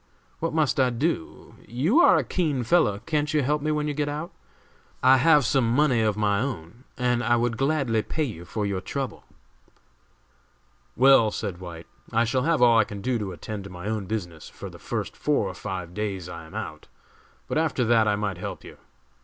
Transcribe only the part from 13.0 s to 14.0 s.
do to attend to my